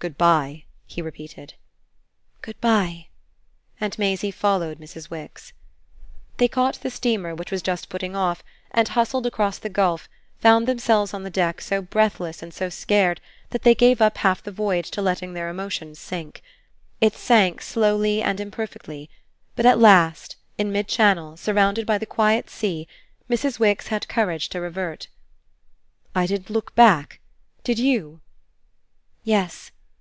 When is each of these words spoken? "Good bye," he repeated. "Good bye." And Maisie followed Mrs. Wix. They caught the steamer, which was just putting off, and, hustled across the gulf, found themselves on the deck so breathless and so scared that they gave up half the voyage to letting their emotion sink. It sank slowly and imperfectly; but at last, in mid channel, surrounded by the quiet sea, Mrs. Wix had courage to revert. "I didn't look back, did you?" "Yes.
"Good 0.00 0.16
bye," 0.16 0.64
he 0.86 1.02
repeated. 1.02 1.52
"Good 2.40 2.58
bye." 2.58 3.08
And 3.78 3.98
Maisie 3.98 4.30
followed 4.30 4.80
Mrs. 4.80 5.10
Wix. 5.10 5.52
They 6.38 6.48
caught 6.48 6.76
the 6.80 6.88
steamer, 6.88 7.34
which 7.34 7.50
was 7.50 7.60
just 7.60 7.90
putting 7.90 8.16
off, 8.16 8.42
and, 8.70 8.88
hustled 8.88 9.26
across 9.26 9.58
the 9.58 9.68
gulf, 9.68 10.08
found 10.38 10.66
themselves 10.66 11.12
on 11.12 11.22
the 11.22 11.28
deck 11.28 11.60
so 11.60 11.82
breathless 11.82 12.42
and 12.42 12.54
so 12.54 12.70
scared 12.70 13.20
that 13.50 13.62
they 13.62 13.74
gave 13.74 14.00
up 14.00 14.16
half 14.16 14.42
the 14.42 14.50
voyage 14.50 14.90
to 14.92 15.02
letting 15.02 15.34
their 15.34 15.50
emotion 15.50 15.94
sink. 15.94 16.40
It 17.02 17.12
sank 17.14 17.60
slowly 17.60 18.22
and 18.22 18.40
imperfectly; 18.40 19.10
but 19.54 19.66
at 19.66 19.78
last, 19.78 20.36
in 20.56 20.72
mid 20.72 20.88
channel, 20.88 21.36
surrounded 21.36 21.84
by 21.84 21.98
the 21.98 22.06
quiet 22.06 22.48
sea, 22.48 22.88
Mrs. 23.28 23.58
Wix 23.58 23.88
had 23.88 24.08
courage 24.08 24.48
to 24.48 24.62
revert. 24.62 25.08
"I 26.14 26.26
didn't 26.26 26.48
look 26.48 26.74
back, 26.74 27.20
did 27.62 27.78
you?" 27.78 28.22
"Yes. 29.24 29.72